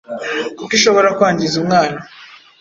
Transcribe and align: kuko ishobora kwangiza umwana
kuko 0.57 0.71
ishobora 0.77 1.09
kwangiza 1.17 1.55
umwana 1.61 1.99